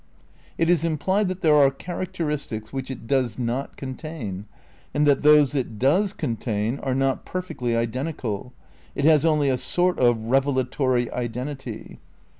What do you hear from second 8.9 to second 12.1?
it has only ''a sort of ''revelatory identity.